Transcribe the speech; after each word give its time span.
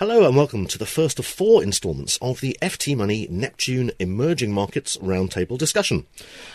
Hello 0.00 0.26
and 0.26 0.34
welcome 0.34 0.64
to 0.64 0.78
the 0.78 0.86
first 0.86 1.18
of 1.18 1.26
four 1.26 1.62
instalments 1.62 2.18
of 2.22 2.40
the 2.40 2.56
FT 2.62 2.96
Money 2.96 3.26
Neptune 3.28 3.90
Emerging 3.98 4.50
Markets 4.50 4.96
Roundtable 4.96 5.58
discussion. 5.58 6.06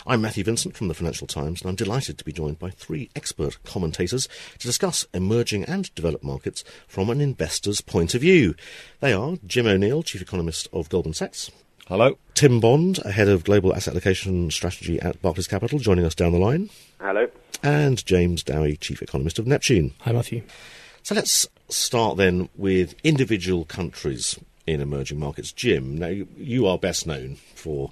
I'm 0.08 0.22
Matthew 0.22 0.44
Vincent 0.44 0.76
from 0.76 0.88
the 0.88 0.96
Financial 0.96 1.28
Times 1.28 1.62
and 1.62 1.70
I'm 1.70 1.76
delighted 1.76 2.18
to 2.18 2.26
be 2.26 2.32
joined 2.32 2.58
by 2.58 2.72
three 2.72 3.12
expert 3.16 3.64
commentators 3.64 4.28
to 4.58 4.66
discuss 4.66 5.06
emerging 5.14 5.64
and 5.66 5.94
developed 5.94 6.24
markets 6.24 6.64
from 6.88 7.12
an 7.12 7.22
investor's 7.22 7.82
point 7.82 8.16
of 8.16 8.22
view. 8.22 8.56
They 9.00 9.14
are 9.14 9.38
Jim 9.46 9.68
O'Neill, 9.68 10.02
Chief 10.02 10.24
Economist 10.24 10.68
of 10.74 10.90
Goldman 10.90 11.14
Sachs. 11.14 11.52
Hello. 11.88 12.18
Tim 12.34 12.60
Bond, 12.60 12.98
Head 12.98 13.28
of 13.28 13.44
Global 13.44 13.76
Asset 13.76 13.94
Allocation 13.94 14.50
Strategy 14.50 15.00
at 15.00 15.22
Barclays 15.22 15.46
Capital, 15.46 15.78
joining 15.78 16.06
us 16.06 16.16
down 16.16 16.32
the 16.32 16.40
line. 16.40 16.72
Hello. 17.00 17.28
And 17.62 18.04
James 18.08 18.42
Dowey, 18.42 18.76
Chief 18.76 19.04
Economist 19.04 19.38
of 19.38 19.46
Neptune. 19.46 19.94
Hi, 20.00 20.14
Matthew. 20.14 20.42
So 21.04 21.14
let's 21.14 21.48
start 21.70 22.18
then 22.18 22.50
with 22.56 22.96
individual 23.04 23.66
countries 23.66 24.40
in 24.68 24.82
emerging 24.82 25.20
markets. 25.20 25.52
Jim, 25.52 25.98
now 25.98 26.08
you, 26.38 26.68
are 26.68 26.78
best 26.78 27.06
known 27.06 27.36
for 27.54 27.92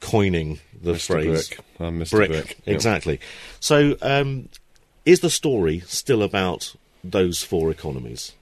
coining 0.00 0.60
the 0.80 0.92
Mr. 0.92 1.06
phrase 1.06 1.48
BRIC. 1.48 1.60
I'm 1.80 2.00
Mr. 2.00 2.26
BRIC. 2.26 2.48
Yep. 2.48 2.56
Exactly. 2.66 3.20
So, 3.60 3.96
um, 4.02 4.48
is 5.04 5.20
the 5.20 5.30
story 5.30 5.80
still 5.80 6.22
about 6.22 6.74
those 7.02 7.42
four 7.42 7.70
economies? 7.70 8.32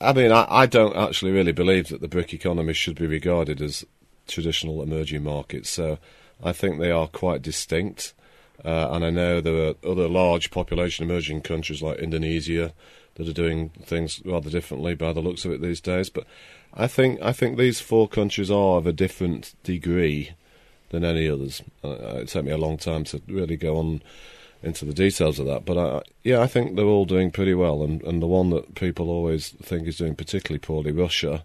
I 0.00 0.12
mean, 0.12 0.32
I, 0.32 0.46
I 0.48 0.66
don't 0.66 0.96
actually 0.96 1.32
really 1.32 1.52
believe 1.52 1.88
that 1.88 2.00
the 2.00 2.08
BRIC 2.08 2.34
economy 2.34 2.72
should 2.72 2.96
be 2.96 3.06
regarded 3.06 3.60
as 3.62 3.84
traditional 4.26 4.82
emerging 4.82 5.22
markets. 5.22 5.70
So 5.70 5.98
I 6.42 6.52
think 6.52 6.78
they 6.78 6.90
are 6.90 7.06
quite 7.06 7.42
distinct. 7.42 8.14
Uh, 8.64 8.88
and 8.92 9.04
I 9.04 9.10
know 9.10 9.40
there 9.40 9.68
are 9.68 9.74
other 9.84 10.08
large 10.08 10.50
population 10.50 11.04
emerging 11.04 11.42
countries 11.42 11.82
like 11.82 11.98
Indonesia 11.98 12.72
that 13.14 13.28
are 13.28 13.32
doing 13.32 13.70
things 13.82 14.22
rather 14.24 14.50
differently 14.50 14.94
by 14.94 15.12
the 15.12 15.20
looks 15.20 15.44
of 15.44 15.52
it 15.52 15.60
these 15.60 15.80
days. 15.80 16.10
But 16.10 16.26
I 16.74 16.86
think 16.86 17.20
I 17.20 17.32
think 17.32 17.56
these 17.56 17.80
four 17.80 18.08
countries 18.08 18.50
are 18.50 18.78
of 18.78 18.86
a 18.86 18.92
different 18.92 19.54
degree 19.62 20.32
than 20.90 21.04
any 21.04 21.28
others. 21.28 21.62
Uh, 21.82 22.18
it 22.18 22.28
took 22.28 22.44
me 22.44 22.52
a 22.52 22.58
long 22.58 22.76
time 22.76 23.04
to 23.04 23.20
really 23.26 23.56
go 23.56 23.76
on 23.76 24.02
into 24.62 24.84
the 24.84 24.94
details 24.94 25.40
of 25.40 25.46
that, 25.46 25.64
but 25.64 25.76
I, 25.76 26.02
yeah, 26.22 26.40
I 26.40 26.46
think 26.46 26.76
they're 26.76 26.84
all 26.84 27.04
doing 27.04 27.32
pretty 27.32 27.52
well. 27.52 27.82
And, 27.82 28.00
and 28.02 28.22
the 28.22 28.28
one 28.28 28.50
that 28.50 28.76
people 28.76 29.10
always 29.10 29.50
think 29.50 29.88
is 29.88 29.96
doing 29.96 30.14
particularly 30.14 30.60
poorly, 30.60 30.92
Russia, 30.92 31.42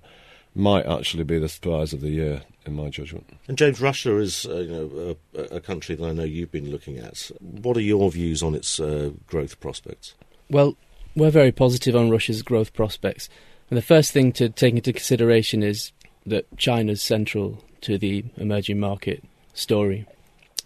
might 0.54 0.86
actually 0.86 1.24
be 1.24 1.40
the 1.40 1.50
surprise 1.50 1.94
of 1.94 2.02
the 2.02 2.10
year, 2.10 2.44
in 2.68 2.76
my 2.76 2.90
judgment. 2.90 3.28
And 3.48 3.58
James, 3.58 3.82
Russia 3.82 4.18
is 4.18 4.46
uh, 4.46 4.58
you 4.58 4.72
know, 4.72 5.16
a, 5.34 5.56
a, 5.56 5.62
country 5.62 5.96
that 5.96 6.06
I 6.06 6.12
know 6.12 6.24
you've 6.24 6.52
been 6.52 6.70
looking 6.70 6.98
at. 6.98 7.32
What 7.40 7.78
are 7.78 7.82
your 7.82 8.12
views 8.12 8.44
on 8.44 8.54
its 8.54 8.80
uh, 8.80 9.12
growth 9.26 9.60
prospects? 9.60 10.14
Well, 10.50 10.78
we're 11.18 11.32
very 11.32 11.52
positive 11.52 11.96
on 11.96 12.12
Russia's 12.12 12.44
growth 12.44 12.74
prospects. 12.74 13.28
And 13.70 13.78
the 13.78 13.82
first 13.82 14.12
thing 14.12 14.32
to 14.34 14.50
take 14.50 14.76
into 14.76 14.94
consideration 14.94 15.64
is 15.64 15.92
that 16.26 16.46
China's 16.58 17.02
central 17.02 17.64
to 17.82 17.98
the 17.98 18.24
emerging 18.38 18.80
market 18.80 19.24
story. 19.54 20.06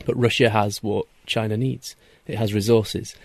But 0.05 0.17
Russia 0.17 0.49
has 0.49 0.83
what 0.83 1.05
China 1.25 1.55
needs. 1.55 1.95
It 2.27 2.37
has 2.37 2.53
resources. 2.53 3.15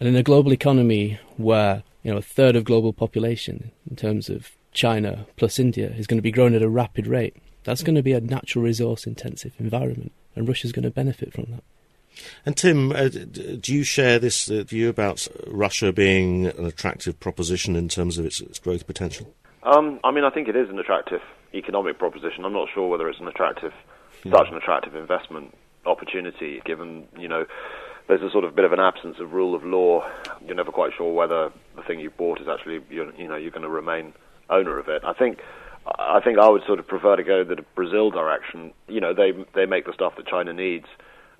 And 0.00 0.08
in 0.08 0.16
a 0.16 0.22
global 0.22 0.52
economy 0.52 1.20
where, 1.36 1.82
you 2.02 2.10
know, 2.10 2.18
a 2.18 2.22
third 2.22 2.56
of 2.56 2.64
global 2.64 2.92
population 2.92 3.70
in 3.88 3.96
terms 3.96 4.28
of 4.28 4.52
China 4.72 5.26
plus 5.36 5.58
India 5.58 5.90
is 5.90 6.06
going 6.06 6.18
to 6.18 6.22
be 6.22 6.32
growing 6.32 6.54
at 6.54 6.62
a 6.62 6.68
rapid 6.68 7.06
rate, 7.06 7.36
that's 7.64 7.82
going 7.82 7.94
to 7.94 8.02
be 8.02 8.12
a 8.12 8.20
natural 8.20 8.64
resource 8.64 9.06
intensive 9.06 9.52
environment 9.58 10.12
and 10.34 10.48
Russia's 10.48 10.72
going 10.72 10.84
to 10.84 10.90
benefit 10.90 11.32
from 11.32 11.46
that. 11.50 11.62
And 12.44 12.56
Tim, 12.56 12.92
uh, 12.92 13.08
do 13.08 13.74
you 13.74 13.84
share 13.84 14.18
this 14.18 14.50
uh, 14.50 14.62
view 14.64 14.88
about 14.88 15.26
Russia 15.46 15.92
being 15.92 16.46
an 16.46 16.66
attractive 16.66 17.18
proposition 17.20 17.76
in 17.76 17.88
terms 17.88 18.18
of 18.18 18.26
its, 18.26 18.40
its 18.40 18.58
growth 18.58 18.86
potential? 18.86 19.34
Um, 19.62 20.00
I 20.04 20.10
mean, 20.10 20.24
I 20.24 20.30
think 20.30 20.48
it 20.48 20.56
is 20.56 20.68
an 20.68 20.78
attractive 20.78 21.20
economic 21.54 21.98
proposition. 21.98 22.44
I'm 22.44 22.52
not 22.52 22.68
sure 22.74 22.88
whether 22.88 23.08
it's 23.08 23.20
an 23.20 23.28
attractive, 23.28 23.72
such 24.24 24.48
an 24.48 24.56
attractive 24.56 24.96
investment 24.96 25.54
opportunity, 25.86 26.62
given 26.64 27.06
you 27.18 27.28
know 27.28 27.46
there's 28.08 28.22
a 28.22 28.30
sort 28.30 28.44
of 28.44 28.54
bit 28.54 28.64
of 28.64 28.72
an 28.72 28.80
absence 28.80 29.16
of 29.20 29.32
rule 29.32 29.54
of 29.54 29.64
law. 29.64 30.08
You're 30.44 30.56
never 30.56 30.72
quite 30.72 30.92
sure 30.96 31.12
whether 31.12 31.52
the 31.76 31.82
thing 31.82 32.00
you 32.00 32.10
bought 32.10 32.40
is 32.40 32.48
actually 32.48 32.80
you 32.90 33.28
know 33.28 33.36
you're 33.36 33.50
going 33.50 33.62
to 33.62 33.68
remain 33.68 34.12
owner 34.50 34.78
of 34.78 34.88
it. 34.88 35.02
I 35.04 35.12
think 35.12 35.38
I 35.86 36.20
think 36.20 36.38
I 36.38 36.48
would 36.48 36.62
sort 36.66 36.78
of 36.78 36.86
prefer 36.86 37.16
to 37.16 37.22
go 37.22 37.44
the 37.44 37.64
Brazil 37.74 38.10
direction. 38.10 38.72
You 38.88 39.00
know, 39.00 39.14
they 39.14 39.32
they 39.54 39.66
make 39.66 39.86
the 39.86 39.92
stuff 39.92 40.16
that 40.16 40.26
China 40.26 40.52
needs. 40.52 40.86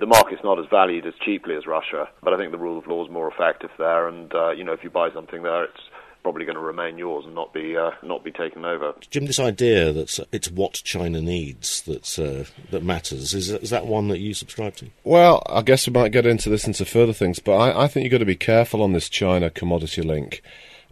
The 0.02 0.06
market's 0.08 0.42
not 0.42 0.58
as 0.58 0.66
valued 0.68 1.06
as 1.06 1.14
cheaply 1.24 1.54
as 1.54 1.64
Russia, 1.64 2.08
but 2.24 2.34
I 2.34 2.36
think 2.36 2.50
the 2.50 2.58
rule 2.58 2.76
of 2.76 2.88
law 2.88 3.04
is 3.04 3.08
more 3.08 3.30
effective 3.30 3.70
there. 3.78 4.08
And 4.08 4.34
uh, 4.34 4.50
you 4.50 4.64
know, 4.64 4.72
if 4.72 4.82
you 4.82 4.90
buy 4.90 5.12
something 5.12 5.44
there, 5.44 5.62
it's 5.62 5.80
probably 6.24 6.44
going 6.44 6.56
to 6.56 6.60
remain 6.60 6.98
yours 6.98 7.24
and 7.24 7.36
not 7.36 7.54
be 7.54 7.76
uh, 7.76 7.92
not 8.02 8.24
be 8.24 8.32
taken 8.32 8.64
over. 8.64 8.94
Jim, 9.10 9.26
this 9.26 9.38
idea 9.38 9.92
that 9.92 10.18
it's 10.32 10.50
what 10.50 10.72
China 10.72 11.20
needs 11.20 11.82
that 11.82 12.18
uh, 12.18 12.50
that 12.72 12.82
matters 12.82 13.32
is 13.32 13.48
is 13.48 13.70
that 13.70 13.86
one 13.86 14.08
that 14.08 14.18
you 14.18 14.34
subscribe 14.34 14.74
to? 14.74 14.90
Well, 15.04 15.40
I 15.48 15.62
guess 15.62 15.86
we 15.86 15.92
might 15.92 16.10
get 16.10 16.26
into 16.26 16.50
this 16.50 16.66
into 16.66 16.84
further 16.84 17.12
things, 17.12 17.38
but 17.38 17.54
I, 17.54 17.84
I 17.84 17.86
think 17.86 18.02
you've 18.02 18.10
got 18.10 18.18
to 18.18 18.24
be 18.24 18.34
careful 18.34 18.82
on 18.82 18.94
this 18.94 19.08
China 19.08 19.50
commodity 19.50 20.02
link. 20.02 20.42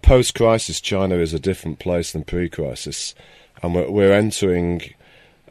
Post 0.03 0.37
crisis, 0.37 0.81
China 0.81 1.17
is 1.17 1.35
a 1.35 1.41
different 1.41 1.81
place 1.81 2.13
than 2.13 2.23
pre 2.23 2.49
crisis, 2.49 3.17
and 3.61 3.75
we're, 3.75 3.91
we're 3.91 4.13
entering. 4.13 4.95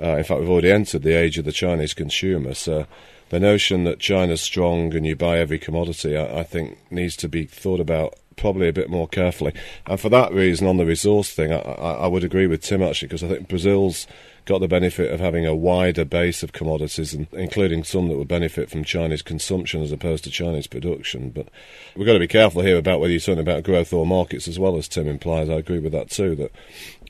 Uh, 0.01 0.17
in 0.17 0.23
fact, 0.23 0.39
we've 0.39 0.49
already 0.49 0.71
entered 0.71 1.03
the 1.03 1.13
age 1.13 1.37
of 1.37 1.45
the 1.45 1.51
Chinese 1.51 1.93
consumer. 1.93 2.53
So, 2.53 2.85
the 3.29 3.39
notion 3.39 3.83
that 3.83 3.99
China's 3.99 4.41
strong 4.41 4.95
and 4.95 5.05
you 5.05 5.15
buy 5.15 5.37
every 5.37 5.59
commodity, 5.59 6.17
I, 6.17 6.39
I 6.39 6.43
think, 6.43 6.77
needs 6.91 7.15
to 7.17 7.27
be 7.27 7.45
thought 7.45 7.79
about 7.79 8.15
probably 8.39 8.67
a 8.67 8.73
bit 8.73 8.89
more 8.89 9.07
carefully. 9.07 9.53
And 9.85 9.99
for 9.99 10.09
that 10.09 10.33
reason, 10.33 10.67
on 10.67 10.77
the 10.77 10.85
resource 10.85 11.31
thing, 11.31 11.51
I, 11.51 11.59
I, 11.59 11.91
I 11.91 12.07
would 12.07 12.23
agree 12.23 12.47
with 12.47 12.61
Tim 12.61 12.81
actually, 12.81 13.09
because 13.09 13.23
I 13.23 13.27
think 13.27 13.47
Brazil's 13.47 14.07
got 14.45 14.59
the 14.59 14.67
benefit 14.67 15.11
of 15.11 15.19
having 15.19 15.45
a 15.45 15.53
wider 15.53 16.03
base 16.03 16.41
of 16.41 16.53
commodities, 16.53 17.13
and 17.13 17.27
including 17.33 17.83
some 17.83 18.07
that 18.07 18.17
would 18.17 18.27
benefit 18.27 18.69
from 18.69 18.83
Chinese 18.83 19.21
consumption 19.21 19.83
as 19.83 19.91
opposed 19.91 20.23
to 20.23 20.31
Chinese 20.31 20.65
production. 20.65 21.29
But 21.29 21.49
we've 21.95 22.07
got 22.07 22.13
to 22.13 22.19
be 22.19 22.27
careful 22.27 22.63
here 22.63 22.77
about 22.77 22.99
whether 22.99 23.11
you're 23.11 23.19
talking 23.19 23.39
about 23.39 23.63
growth 23.63 23.93
or 23.93 24.07
markets, 24.07 24.47
as 24.47 24.57
well 24.57 24.75
as 24.75 24.87
Tim 24.87 25.07
implies. 25.07 25.49
I 25.49 25.53
agree 25.53 25.77
with 25.77 25.91
that 25.91 26.09
too. 26.09 26.35
That 26.35 26.51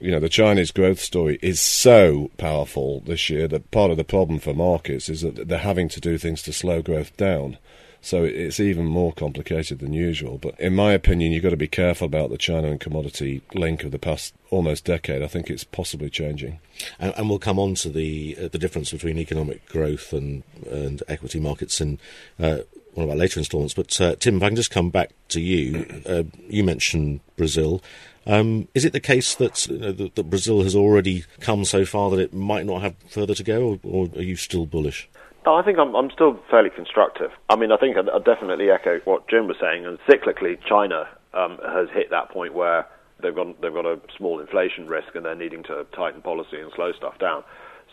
you 0.01 0.11
know 0.11 0.19
the 0.19 0.27
Chinese 0.27 0.71
growth 0.71 0.99
story 0.99 1.39
is 1.41 1.61
so 1.61 2.29
powerful 2.37 2.99
this 3.01 3.29
year 3.29 3.47
that 3.47 3.71
part 3.71 3.91
of 3.91 3.97
the 3.97 4.03
problem 4.03 4.39
for 4.39 4.53
markets 4.53 5.07
is 5.07 5.21
that 5.21 5.47
they're 5.47 5.59
having 5.59 5.87
to 5.89 6.01
do 6.01 6.17
things 6.17 6.43
to 6.43 6.51
slow 6.51 6.81
growth 6.81 7.15
down. 7.15 7.57
So 8.01 8.23
it's 8.23 8.59
even 8.59 8.85
more 8.85 9.11
complicated 9.11 9.79
than 9.79 9.93
usual. 9.93 10.37
But 10.37 10.59
in 10.59 10.73
my 10.73 10.93
opinion, 10.93 11.31
you've 11.31 11.43
got 11.43 11.49
to 11.49 11.57
be 11.57 11.67
careful 11.67 12.05
about 12.05 12.29
the 12.29 12.37
China 12.37 12.69
and 12.69 12.79
commodity 12.79 13.41
link 13.53 13.83
of 13.83 13.91
the 13.91 13.99
past 13.99 14.33
almost 14.49 14.85
decade. 14.85 15.21
I 15.21 15.27
think 15.27 15.49
it's 15.49 15.65
possibly 15.65 16.09
changing. 16.09 16.59
And, 16.97 17.13
and 17.17 17.29
we'll 17.29 17.39
come 17.39 17.59
on 17.59 17.75
to 17.75 17.89
the 17.89 18.37
uh, 18.39 18.47
the 18.47 18.57
difference 18.57 18.91
between 18.91 19.17
economic 19.17 19.67
growth 19.67 20.13
and 20.13 20.43
and 20.69 21.03
equity 21.07 21.39
markets 21.39 21.81
in 21.81 21.99
uh, 22.39 22.59
one 22.93 23.03
of 23.05 23.09
our 23.09 23.17
later 23.17 23.39
instalments. 23.39 23.73
But 23.73 23.99
uh, 23.99 24.15
Tim, 24.15 24.37
if 24.37 24.43
I 24.43 24.47
can 24.47 24.55
just 24.55 24.71
come 24.71 24.89
back 24.89 25.11
to 25.29 25.41
you, 25.41 26.01
uh, 26.05 26.23
you 26.47 26.63
mentioned 26.63 27.19
Brazil. 27.35 27.81
Um, 28.25 28.67
is 28.73 28.85
it 28.85 28.93
the 28.93 28.99
case 28.99 29.33
that, 29.35 29.67
you 29.67 29.77
know, 29.79 29.91
that, 29.91 30.15
that 30.15 30.29
Brazil 30.29 30.61
has 30.63 30.75
already 30.75 31.23
come 31.39 31.65
so 31.65 31.83
far 31.85 32.11
that 32.11 32.19
it 32.19 32.33
might 32.33 32.65
not 32.65 32.81
have 32.81 32.95
further 33.07 33.33
to 33.33 33.43
go, 33.43 33.61
or, 33.61 33.79
or 33.83 34.09
are 34.15 34.21
you 34.21 34.35
still 34.35 34.65
bullish? 34.65 35.09
Oh, 35.49 35.55
I 35.55 35.63
think 35.63 35.79
I'm, 35.79 35.95
I'm 35.95 36.11
still 36.11 36.37
fairly 36.51 36.69
constructive. 36.69 37.31
I 37.49 37.55
mean, 37.55 37.71
I 37.71 37.77
think 37.77 37.97
I, 37.97 38.03
definitely 38.19 38.69
echo 38.69 38.99
what 39.05 39.27
Jim 39.27 39.47
was 39.47 39.57
saying. 39.59 39.83
And 39.83 39.97
cyclically, 40.07 40.59
China 40.63 41.09
um, 41.33 41.57
has 41.65 41.87
hit 41.91 42.11
that 42.11 42.29
point 42.29 42.53
where 42.53 42.85
they've 43.19 43.33
got 43.33 43.59
they've 43.59 43.73
got 43.73 43.87
a 43.87 43.99
small 44.15 44.39
inflation 44.39 44.85
risk, 44.85 45.15
and 45.15 45.25
they're 45.25 45.33
needing 45.33 45.63
to 45.63 45.87
tighten 45.95 46.21
policy 46.21 46.59
and 46.61 46.71
slow 46.75 46.91
stuff 46.91 47.17
down. 47.17 47.43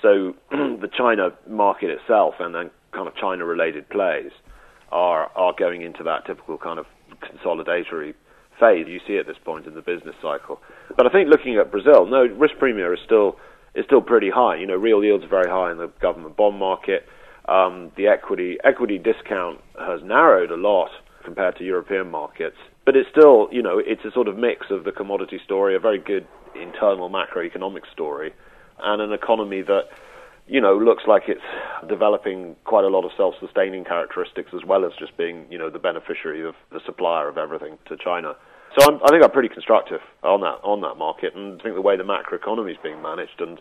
So 0.02 0.34
the 0.50 0.90
China 0.92 1.30
market 1.48 1.88
itself, 1.88 2.34
and 2.40 2.54
then 2.54 2.70
kind 2.92 3.08
of 3.08 3.16
China-related 3.16 3.88
plays, 3.88 4.32
are 4.92 5.32
are 5.34 5.54
going 5.58 5.80
into 5.80 6.02
that 6.02 6.26
typical 6.26 6.58
kind 6.58 6.78
of 6.78 6.84
consolidatory 7.24 8.12
phase 8.60 8.86
you 8.86 9.00
see 9.06 9.16
at 9.16 9.26
this 9.26 9.38
point 9.42 9.64
in 9.64 9.72
the 9.72 9.80
business 9.80 10.14
cycle. 10.20 10.60
But 10.94 11.06
I 11.06 11.08
think 11.08 11.30
looking 11.30 11.56
at 11.56 11.70
Brazil, 11.70 12.04
no 12.04 12.26
risk 12.26 12.58
premium 12.58 12.92
is 12.92 12.98
still 13.02 13.38
is 13.74 13.86
still 13.86 14.02
pretty 14.02 14.28
high. 14.28 14.56
You 14.56 14.66
know, 14.66 14.76
real 14.76 15.02
yields 15.02 15.24
are 15.24 15.28
very 15.28 15.48
high 15.48 15.72
in 15.72 15.78
the 15.78 15.88
government 16.02 16.36
bond 16.36 16.58
market. 16.58 17.08
Um, 17.48 17.92
the 17.96 18.08
equity 18.08 18.58
equity 18.64 18.98
discount 18.98 19.60
has 19.78 20.02
narrowed 20.02 20.50
a 20.50 20.56
lot 20.56 20.90
compared 21.24 21.56
to 21.56 21.64
European 21.64 22.10
markets, 22.10 22.56
but 22.84 22.96
it's 22.96 23.08
still, 23.10 23.48
you 23.52 23.62
know, 23.62 23.78
it's 23.78 24.04
a 24.04 24.10
sort 24.12 24.28
of 24.28 24.36
mix 24.36 24.66
of 24.70 24.84
the 24.84 24.92
commodity 24.92 25.40
story, 25.44 25.74
a 25.76 25.80
very 25.80 25.98
good 25.98 26.26
internal 26.54 27.10
macroeconomic 27.10 27.82
story, 27.92 28.32
and 28.82 29.02
an 29.02 29.12
economy 29.12 29.62
that, 29.62 29.88
you 30.46 30.60
know, 30.60 30.76
looks 30.76 31.04
like 31.06 31.24
it's 31.28 31.40
developing 31.88 32.56
quite 32.64 32.84
a 32.84 32.88
lot 32.88 33.04
of 33.04 33.10
self-sustaining 33.16 33.84
characteristics 33.84 34.50
as 34.54 34.64
well 34.64 34.84
as 34.84 34.92
just 34.98 35.16
being, 35.16 35.46
you 35.50 35.58
know, 35.58 35.70
the 35.70 35.78
beneficiary 35.78 36.44
of 36.46 36.54
the 36.72 36.80
supplier 36.86 37.28
of 37.28 37.38
everything 37.38 37.78
to 37.86 37.96
China. 37.96 38.34
So 38.78 38.86
I'm, 38.88 39.00
i 39.04 39.08
think 39.08 39.24
I'm 39.24 39.30
pretty 39.30 39.48
constructive 39.48 40.00
on 40.22 40.40
that 40.40 40.58
on 40.62 40.80
that 40.82 40.96
market, 40.96 41.34
and 41.34 41.60
I 41.60 41.62
think 41.62 41.74
the 41.74 41.80
way 41.80 41.96
the 41.96 42.04
macroeconomy 42.04 42.72
is 42.72 42.78
being 42.82 43.00
managed 43.02 43.40
and 43.40 43.60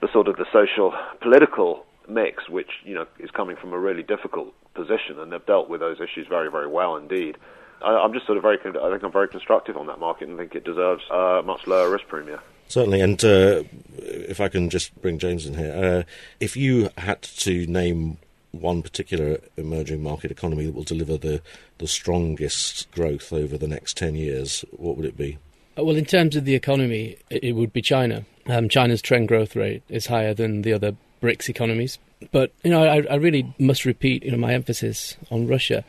the 0.00 0.08
sort 0.12 0.28
of 0.28 0.36
the 0.36 0.46
social 0.52 0.94
political 1.20 1.84
mix, 2.10 2.48
which 2.48 2.70
you 2.84 2.94
know 2.94 3.06
is 3.18 3.30
coming 3.30 3.56
from 3.56 3.72
a 3.72 3.78
really 3.78 4.02
difficult 4.02 4.52
position, 4.74 5.18
and 5.18 5.32
they've 5.32 5.46
dealt 5.46 5.68
with 5.68 5.80
those 5.80 6.00
issues 6.00 6.26
very 6.28 6.50
very 6.50 6.68
well 6.68 6.96
indeed. 6.96 7.36
I, 7.82 8.04
am 8.04 8.12
just 8.12 8.26
sort 8.26 8.36
of 8.36 8.42
very 8.42 8.58
I 8.58 8.90
think 8.90 9.02
I'm 9.02 9.12
very 9.12 9.28
constructive 9.28 9.76
on 9.76 9.86
that 9.86 9.98
market 9.98 10.28
and 10.28 10.36
think 10.36 10.54
it 10.54 10.64
deserves 10.64 11.02
a 11.10 11.42
much 11.44 11.66
lower 11.66 11.90
risk 11.90 12.06
premium. 12.08 12.40
Certainly, 12.68 13.00
and 13.00 13.24
uh, 13.24 13.64
if 13.98 14.40
I 14.40 14.48
can 14.48 14.70
just 14.70 15.00
bring 15.02 15.18
James 15.18 15.44
in 15.44 15.54
here, 15.54 15.72
uh, 15.74 16.02
if 16.38 16.56
you 16.56 16.90
had 16.96 17.20
to 17.22 17.66
name 17.66 18.18
one 18.52 18.82
particular 18.82 19.40
emerging 19.56 20.02
market 20.02 20.30
economy 20.30 20.66
that 20.66 20.74
will 20.74 20.84
deliver 20.84 21.16
the, 21.16 21.42
the 21.78 21.86
strongest 21.86 22.90
growth 22.92 23.32
over 23.32 23.56
the 23.56 23.68
next 23.68 23.96
10 23.96 24.14
years, 24.14 24.64
what 24.70 24.96
would 24.96 25.06
it 25.06 25.16
be? 25.16 25.38
Uh, 25.78 25.84
well, 25.84 25.96
in 25.96 26.04
terms 26.04 26.36
of 26.36 26.44
the 26.44 26.54
economy, 26.54 27.16
it 27.28 27.54
would 27.54 27.72
be 27.72 27.82
China. 27.82 28.24
Um, 28.46 28.68
China's 28.68 29.02
trend 29.02 29.28
growth 29.28 29.54
rate 29.54 29.82
is 29.88 30.06
higher 30.06 30.34
than 30.34 30.62
the 30.62 30.72
other 30.72 30.96
BRICS 31.20 31.48
economies. 31.48 31.98
But, 32.32 32.52
you 32.62 32.70
know, 32.70 32.82
I, 32.84 33.02
I 33.10 33.14
really 33.16 33.54
must 33.58 33.84
repeat, 33.84 34.24
you 34.24 34.30
know, 34.30 34.36
my 34.36 34.52
emphasis 34.52 35.16
on 35.30 35.46
Russia. 35.46 35.84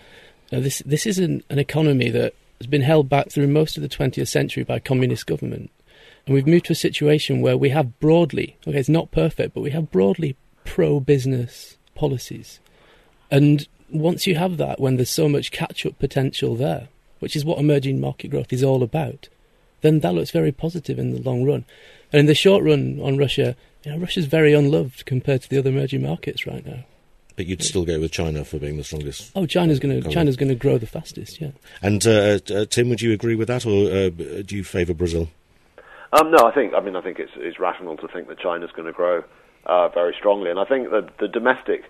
Uh, 0.51 0.59
this, 0.59 0.81
this 0.85 1.05
is 1.05 1.17
an, 1.19 1.43
an 1.49 1.59
economy 1.59 2.09
that 2.09 2.33
has 2.59 2.67
been 2.67 2.81
held 2.81 3.09
back 3.09 3.29
through 3.29 3.47
most 3.47 3.75
of 3.75 3.83
the 3.83 3.89
20th 3.89 4.27
century 4.27 4.63
by 4.63 4.79
communist 4.79 5.27
government. 5.27 5.71
And 6.25 6.35
we've 6.35 6.47
moved 6.47 6.65
to 6.65 6.73
a 6.73 6.75
situation 6.75 7.41
where 7.41 7.57
we 7.57 7.69
have 7.69 7.99
broadly, 7.99 8.55
okay, 8.67 8.77
it's 8.77 8.89
not 8.89 9.11
perfect, 9.11 9.53
but 9.53 9.61
we 9.61 9.71
have 9.71 9.91
broadly 9.91 10.35
pro 10.63 10.99
business 10.99 11.77
policies. 11.95 12.59
And 13.29 13.67
once 13.89 14.27
you 14.27 14.35
have 14.35 14.57
that, 14.57 14.79
when 14.79 14.95
there's 14.95 15.09
so 15.09 15.27
much 15.27 15.51
catch 15.51 15.85
up 15.85 15.97
potential 15.99 16.55
there, 16.55 16.87
which 17.19 17.35
is 17.35 17.45
what 17.45 17.59
emerging 17.59 17.99
market 17.99 18.29
growth 18.29 18.53
is 18.53 18.63
all 18.63 18.83
about, 18.83 19.29
then 19.81 19.99
that 19.99 20.13
looks 20.13 20.31
very 20.31 20.51
positive 20.51 20.97
in 20.97 21.11
the 21.11 21.21
long 21.21 21.43
run. 21.43 21.65
And 22.11 22.21
in 22.21 22.25
the 22.25 22.35
short 22.35 22.63
run 22.63 22.99
on 23.01 23.17
Russia, 23.17 23.55
you 23.83 23.91
know, 23.91 23.97
Russia's 23.97 24.25
very 24.25 24.53
unloved 24.53 25.05
compared 25.05 25.41
to 25.43 25.49
the 25.49 25.57
other 25.57 25.69
emerging 25.69 26.03
markets 26.03 26.45
right 26.45 26.65
now. 26.65 26.85
But 27.35 27.45
you'd 27.45 27.63
still 27.63 27.85
go 27.85 27.99
with 27.99 28.11
China 28.11 28.43
for 28.43 28.59
being 28.59 28.77
the 28.77 28.83
strongest. 28.83 29.31
Oh, 29.35 29.45
China's 29.45 29.79
going 29.79 30.01
to 30.01 30.09
China's 30.09 30.35
going 30.35 30.49
to 30.49 30.55
grow 30.55 30.77
the 30.77 30.85
fastest, 30.85 31.39
yeah. 31.39 31.51
And 31.81 32.05
uh, 32.05 32.39
uh, 32.53 32.65
Tim, 32.65 32.89
would 32.89 33.01
you 33.01 33.13
agree 33.13 33.35
with 33.35 33.47
that, 33.47 33.65
or 33.65 33.89
uh, 33.89 34.09
do 34.43 34.55
you 34.55 34.63
favour 34.63 34.93
Brazil? 34.93 35.29
Um, 36.13 36.29
no, 36.29 36.45
I 36.45 36.51
think 36.53 36.73
I 36.73 36.81
mean 36.81 36.95
I 36.95 37.01
think 37.01 37.19
it's, 37.19 37.31
it's 37.37 37.57
rational 37.57 37.97
to 37.97 38.07
think 38.09 38.27
that 38.27 38.37
China's 38.37 38.71
going 38.75 38.85
to 38.85 38.91
grow 38.91 39.23
uh, 39.65 39.87
very 39.89 40.13
strongly, 40.17 40.49
and 40.49 40.59
I 40.59 40.65
think 40.65 40.91
that 40.91 41.17
the 41.19 41.27
domestic 41.27 41.85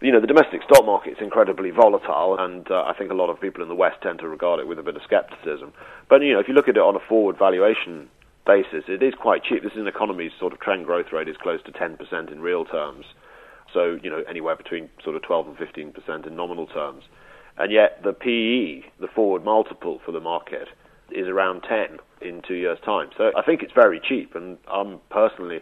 you 0.00 0.12
know, 0.12 0.20
the 0.20 0.26
domestic 0.26 0.60
stock 0.62 0.84
market 0.84 1.12
is 1.12 1.18
incredibly 1.20 1.70
volatile, 1.70 2.36
and 2.38 2.70
uh, 2.70 2.84
I 2.86 2.94
think 2.96 3.10
a 3.10 3.14
lot 3.14 3.30
of 3.30 3.40
people 3.40 3.62
in 3.62 3.68
the 3.68 3.74
West 3.74 3.96
tend 4.02 4.18
to 4.18 4.28
regard 4.28 4.60
it 4.60 4.68
with 4.68 4.78
a 4.78 4.82
bit 4.82 4.96
of 4.96 5.02
skepticism. 5.02 5.72
But 6.08 6.22
you 6.22 6.34
know, 6.34 6.40
if 6.40 6.48
you 6.48 6.54
look 6.54 6.68
at 6.68 6.76
it 6.76 6.82
on 6.82 6.96
a 6.96 7.08
forward 7.08 7.38
valuation 7.38 8.08
basis, 8.46 8.84
it 8.88 9.02
is 9.02 9.14
quite 9.14 9.42
cheap. 9.42 9.62
This 9.62 9.72
is 9.72 9.80
an 9.80 9.88
economy's 9.88 10.32
sort 10.38 10.52
of 10.52 10.60
trend 10.60 10.84
growth 10.84 11.06
rate 11.12 11.28
is 11.28 11.36
close 11.40 11.62
to 11.64 11.72
10% 11.72 12.30
in 12.30 12.40
real 12.40 12.64
terms. 12.64 13.06
So 13.72 13.98
you 14.02 14.10
know, 14.10 14.22
anywhere 14.28 14.56
between 14.56 14.90
sort 15.02 15.16
of 15.16 15.22
12 15.22 15.48
and 15.48 15.56
15% 15.56 16.26
in 16.26 16.36
nominal 16.36 16.66
terms, 16.66 17.04
and 17.56 17.72
yet 17.72 18.02
the 18.04 18.12
PE, 18.12 18.88
the 19.00 19.08
forward 19.14 19.44
multiple 19.44 20.00
for 20.04 20.12
the 20.12 20.20
market, 20.20 20.68
is 21.10 21.26
around 21.26 21.62
10 21.62 21.98
in 22.20 22.42
two 22.46 22.54
years' 22.54 22.78
time. 22.84 23.10
So 23.16 23.32
I 23.34 23.42
think 23.42 23.62
it's 23.62 23.72
very 23.72 24.00
cheap, 24.06 24.34
and 24.34 24.58
I'm 24.70 25.00
personally 25.08 25.60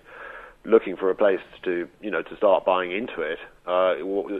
looking 0.64 0.96
for 0.96 1.10
a 1.10 1.14
place 1.14 1.40
to 1.62 1.86
you 2.00 2.10
know 2.10 2.22
to 2.22 2.36
start 2.36 2.64
buying 2.64 2.90
into 2.90 3.20
it 3.20 3.38
uh, 3.66 3.94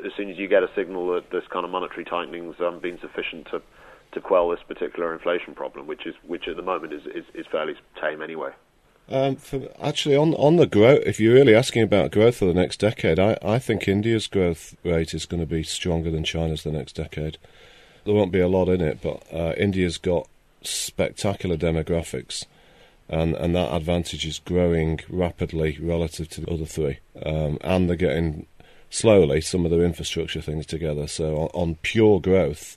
as 0.04 0.12
soon 0.16 0.30
as 0.30 0.38
you 0.38 0.48
get 0.48 0.62
a 0.62 0.70
signal 0.74 1.14
that 1.14 1.30
this 1.30 1.44
kind 1.50 1.64
of 1.64 1.70
monetary 1.70 2.04
tightening's 2.04 2.60
um, 2.60 2.78
been 2.78 2.98
sufficient 3.00 3.46
to 3.50 3.62
to 4.12 4.20
quell 4.20 4.48
this 4.50 4.60
particular 4.66 5.12
inflation 5.12 5.54
problem, 5.54 5.86
which 5.86 6.06
is 6.06 6.14
which 6.26 6.46
at 6.48 6.56
the 6.56 6.62
moment 6.62 6.92
is 6.92 7.06
is, 7.06 7.24
is 7.34 7.46
fairly 7.50 7.74
tame 8.00 8.22
anyway. 8.22 8.50
Um, 9.08 9.36
for, 9.36 9.68
actually, 9.82 10.16
on 10.16 10.34
on 10.34 10.56
the 10.56 10.66
growth, 10.66 11.02
if 11.04 11.20
you're 11.20 11.34
really 11.34 11.54
asking 11.54 11.82
about 11.82 12.10
growth 12.10 12.36
for 12.36 12.46
the 12.46 12.54
next 12.54 12.80
decade, 12.80 13.18
I, 13.18 13.36
I 13.42 13.58
think 13.58 13.88
India's 13.88 14.26
growth 14.26 14.76
rate 14.84 15.14
is 15.14 15.26
going 15.26 15.40
to 15.40 15.46
be 15.46 15.62
stronger 15.62 16.10
than 16.10 16.24
China's 16.24 16.62
the 16.62 16.72
next 16.72 16.94
decade. 16.94 17.38
There 18.04 18.14
won't 18.14 18.32
be 18.32 18.40
a 18.40 18.48
lot 18.48 18.68
in 18.68 18.80
it, 18.80 19.00
but 19.02 19.22
uh, 19.32 19.54
India's 19.56 19.98
got 19.98 20.28
spectacular 20.62 21.56
demographics 21.56 22.44
and 23.08 23.34
and 23.34 23.54
that 23.54 23.74
advantage 23.74 24.26
is 24.26 24.38
growing 24.38 25.00
rapidly 25.08 25.78
relative 25.80 26.28
to 26.30 26.40
the 26.40 26.50
other 26.50 26.64
three. 26.64 26.98
Um, 27.24 27.58
and 27.60 27.88
they're 27.88 27.96
getting 27.96 28.46
slowly 28.94 29.40
some 29.40 29.64
of 29.64 29.70
their 29.70 29.84
infrastructure 29.84 30.40
things 30.40 30.66
together. 30.66 31.06
So 31.06 31.36
on, 31.36 31.48
on, 31.52 31.74
pure 31.82 32.20
growth, 32.20 32.76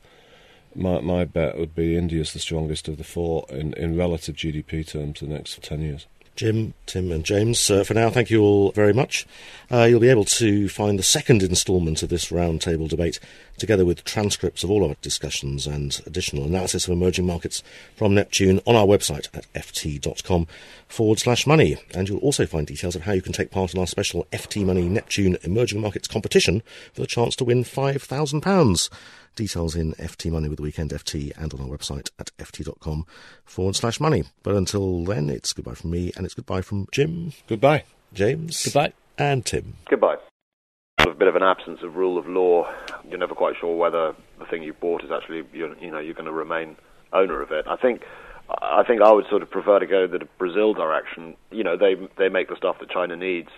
my 0.76 1.00
my 1.02 1.26
bet 1.26 1.58
would 1.58 1.76
be 1.76 1.96
India's 1.96 2.34
the 2.34 2.40
strongest 2.40 2.88
of 2.88 2.98
the 2.98 3.04
four 3.04 3.46
in, 3.50 3.74
in 3.74 3.96
relative 3.96 4.36
GDP 4.36 4.88
terms 4.88 5.20
the 5.20 5.28
next 5.28 5.62
ten 5.62 5.82
years. 5.82 6.08
Jim, 6.36 6.76
Tim, 6.86 7.12
and 7.12 7.24
James, 7.26 7.70
uh, 7.72 7.84
for 7.84 7.96
now, 7.96 8.12
thank 8.12 8.30
you 8.30 8.44
all 8.44 8.72
very 8.74 8.94
much. 8.94 9.26
Uh, 9.72 9.86
you'll 9.86 10.00
be 10.00 10.10
able 10.10 10.24
to 10.24 10.70
find 10.70 11.00
the 11.00 11.04
second 11.04 11.42
instalment 11.42 12.04
of 12.04 12.10
this 12.10 12.26
roundtable 12.30 12.88
debate, 12.88 13.20
together 13.58 13.86
with 13.86 14.04
transcripts 14.04 14.64
of 14.64 14.72
all 14.72 14.88
our 14.88 14.96
discussions 15.02 15.68
and 15.68 16.02
additional 16.06 16.46
analysis 16.46 16.88
of 16.88 16.94
emerging 16.94 17.26
markets 17.26 17.64
from 17.96 18.14
Neptune 18.14 18.62
on 18.66 18.76
our 18.76 18.86
website 18.86 19.28
at 19.36 19.52
ft.com 19.54 20.48
forward 20.88 21.20
slash 21.20 21.46
money. 21.46 21.78
And 21.94 22.08
you'll 22.08 22.20
also 22.20 22.46
find 22.46 22.68
details 22.68 22.96
of 22.96 23.04
how 23.04 23.14
you 23.14 23.22
can 23.22 23.34
take 23.34 23.52
part 23.52 23.74
in 23.74 23.80
our 23.80 23.88
special 23.88 24.26
FT 24.32 24.66
Money 24.66 24.88
Neptune 24.88 25.38
Emerging 25.44 25.82
Markets 25.82 26.08
competition 26.08 26.62
for 26.94 27.02
the 27.02 27.08
chance 27.08 27.36
to 27.38 27.44
win 27.44 27.64
£5,000. 27.64 28.90
Details 29.36 29.76
in 29.76 29.94
FT 29.94 30.32
Money 30.32 30.50
with 30.50 30.58
the 30.58 30.64
Weekend 30.64 30.92
FT 30.92 31.32
and 31.38 31.54
on 31.54 31.62
our 31.62 31.68
website 31.68 32.10
at 32.18 32.32
ft.com 32.38 33.06
forward 33.46 33.76
slash 33.76 34.00
money. 34.00 34.24
But 34.44 34.56
until 34.56 35.04
then, 35.04 35.30
it's 35.30 35.54
goodbye 35.54 35.76
from 35.76 35.92
me 35.92 36.12
and 36.16 36.26
it's 36.26 36.34
goodbye 36.34 36.62
from 36.62 36.88
Jim. 36.92 37.34
Goodbye. 37.48 37.84
James. 38.14 38.64
Goodbye. 38.64 38.94
And 39.18 39.46
Tim. 39.46 39.76
Goodbye. 39.90 40.18
A 41.12 41.16
bit 41.16 41.28
of 41.28 41.36
an 41.36 41.44
absence 41.44 41.80
of 41.84 41.96
rule 41.96 42.18
of 42.18 42.28
law. 42.28 42.72
You're 43.08 43.20
never 43.20 43.36
quite 43.36 43.56
sure 43.60 43.76
whether 43.76 44.14
the 44.40 44.46
thing 44.46 44.64
you 44.64 44.74
bought 44.74 45.04
is 45.04 45.12
actually, 45.12 45.44
you 45.54 45.92
know, 45.92 46.00
you're 46.00 46.14
going 46.14 46.26
to 46.26 46.32
remain 46.32 46.76
owner 47.14 47.42
of 47.42 47.52
it. 47.52 47.66
I 47.68 47.76
think 47.76 48.04
I 48.50 48.84
think 48.84 49.02
I 49.02 49.12
would 49.12 49.26
sort 49.30 49.42
of 49.42 49.50
prefer 49.50 49.80
to 49.80 49.86
go 49.86 50.08
the 50.08 50.28
Brazil 50.38 50.74
direction. 50.74 51.36
You 51.52 51.64
know, 51.64 51.78
they 51.78 51.96
they 52.18 52.30
make 52.30 52.50
the 52.50 52.56
stuff 52.56 52.80
that 52.80 52.90
China 52.90 53.16
needs 53.16 53.50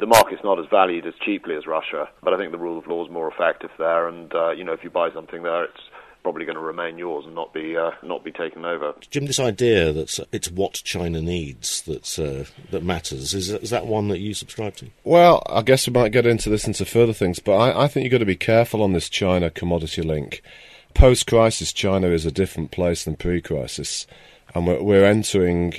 the 0.00 0.06
market's 0.06 0.42
not 0.42 0.58
as 0.58 0.66
valued 0.70 1.06
as 1.06 1.14
cheaply 1.24 1.54
as 1.54 1.66
Russia, 1.66 2.08
but 2.22 2.34
I 2.34 2.36
think 2.36 2.52
the 2.52 2.58
rule 2.58 2.78
of 2.78 2.86
law 2.86 3.04
is 3.04 3.10
more 3.10 3.30
effective 3.30 3.70
there. 3.78 4.08
And 4.08 4.34
uh, 4.34 4.50
you 4.50 4.64
know, 4.64 4.72
if 4.72 4.82
you 4.82 4.90
buy 4.90 5.10
something 5.12 5.42
there, 5.42 5.64
it's 5.64 5.82
probably 6.24 6.46
going 6.46 6.56
to 6.56 6.60
remain 6.60 6.98
yours 6.98 7.26
and 7.26 7.34
not 7.34 7.52
be 7.52 7.76
uh, 7.76 7.90
not 8.02 8.24
be 8.24 8.32
taken 8.32 8.64
over. 8.64 8.94
Jim, 9.10 9.26
this 9.26 9.38
idea 9.38 9.92
that 9.92 10.18
it's 10.32 10.50
what 10.50 10.72
China 10.72 11.20
needs 11.20 11.82
that 11.82 12.18
uh, 12.18 12.50
that 12.70 12.82
matters 12.82 13.34
is 13.34 13.50
is 13.50 13.70
that 13.70 13.86
one 13.86 14.08
that 14.08 14.18
you 14.18 14.34
subscribe 14.34 14.74
to? 14.76 14.88
Well, 15.04 15.42
I 15.48 15.62
guess 15.62 15.86
we 15.86 15.92
might 15.92 16.12
get 16.12 16.26
into 16.26 16.50
this 16.50 16.66
into 16.66 16.84
further 16.84 17.12
things, 17.12 17.38
but 17.38 17.54
I, 17.54 17.84
I 17.84 17.88
think 17.88 18.04
you've 18.04 18.12
got 18.12 18.18
to 18.18 18.24
be 18.24 18.34
careful 18.34 18.82
on 18.82 18.94
this 18.94 19.08
China 19.08 19.50
commodity 19.50 20.02
link. 20.02 20.42
Post 20.94 21.26
crisis, 21.26 21.72
China 21.72 22.08
is 22.08 22.24
a 22.24 22.32
different 22.32 22.70
place 22.70 23.04
than 23.04 23.16
pre 23.16 23.40
crisis, 23.40 24.06
and 24.54 24.66
we're, 24.66 24.82
we're 24.82 25.04
entering. 25.04 25.74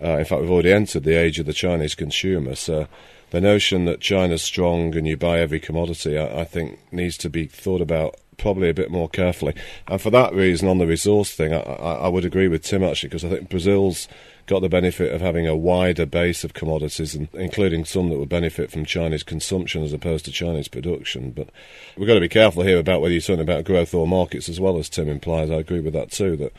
Uh, 0.00 0.18
in 0.18 0.24
fact, 0.24 0.40
we've 0.40 0.50
already 0.50 0.72
entered 0.72 1.04
the 1.04 1.14
age 1.14 1.38
of 1.38 1.46
the 1.46 1.52
Chinese 1.52 1.94
consumer. 1.94 2.54
So 2.56 2.88
the 3.30 3.40
notion 3.40 3.84
that 3.84 4.00
China's 4.00 4.42
strong 4.42 4.96
and 4.96 5.06
you 5.06 5.16
buy 5.16 5.38
every 5.38 5.60
commodity, 5.60 6.18
I, 6.18 6.40
I, 6.40 6.44
think, 6.44 6.80
needs 6.92 7.16
to 7.18 7.30
be 7.30 7.46
thought 7.46 7.80
about 7.80 8.16
probably 8.38 8.68
a 8.68 8.74
bit 8.74 8.90
more 8.90 9.08
carefully. 9.08 9.54
And 9.88 10.00
for 10.00 10.10
that 10.10 10.34
reason, 10.34 10.68
on 10.68 10.78
the 10.78 10.86
resource 10.86 11.32
thing, 11.32 11.52
I, 11.52 11.60
I, 11.60 12.08
would 12.08 12.24
agree 12.24 12.48
with 12.48 12.62
Tim 12.62 12.82
actually, 12.82 13.08
because 13.08 13.24
I 13.24 13.28
think 13.28 13.48
Brazil's 13.48 14.08
got 14.46 14.60
the 14.60 14.68
benefit 14.68 15.14
of 15.14 15.20
having 15.20 15.46
a 15.46 15.56
wider 15.56 16.04
base 16.04 16.42
of 16.42 16.54
commodities, 16.54 17.14
and 17.14 17.28
including 17.34 17.84
some 17.84 18.08
that 18.08 18.18
would 18.18 18.28
benefit 18.28 18.70
from 18.70 18.84
Chinese 18.84 19.22
consumption 19.22 19.84
as 19.84 19.92
opposed 19.92 20.24
to 20.24 20.32
Chinese 20.32 20.68
production. 20.68 21.30
But 21.30 21.50
we've 21.96 22.08
got 22.08 22.14
to 22.14 22.20
be 22.20 22.28
careful 22.28 22.62
here 22.62 22.78
about 22.78 23.00
whether 23.00 23.12
you're 23.12 23.20
talking 23.20 23.40
about 23.40 23.64
growth 23.64 23.94
or 23.94 24.06
markets 24.06 24.48
as 24.48 24.60
well 24.60 24.78
as 24.78 24.88
Tim 24.88 25.08
implies. 25.08 25.50
I 25.50 25.54
agree 25.54 25.80
with 25.80 25.92
that 25.94 26.10
too. 26.10 26.36
That 26.36 26.52